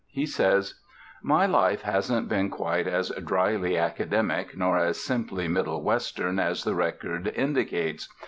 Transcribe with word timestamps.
He 0.09 0.25
says: 0.25 0.73
"My 1.21 1.45
life 1.45 1.83
hasn't 1.83 2.27
been 2.27 2.49
quite 2.49 2.87
as 2.87 3.11
dryly 3.23 3.77
'academic,' 3.77 4.57
nor 4.57 4.79
as 4.79 4.99
simply 4.99 5.47
'middle 5.47 5.83
Western,' 5.83 6.39
as 6.39 6.63
the 6.63 6.73
record 6.73 7.27
indicates. 7.27 8.09